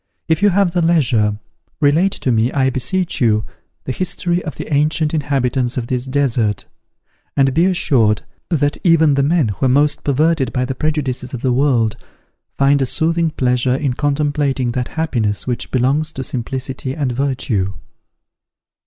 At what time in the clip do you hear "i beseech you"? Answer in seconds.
2.51-3.45